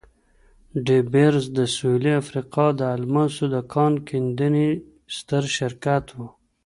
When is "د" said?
1.57-1.59, 2.79-2.81, 3.53-3.55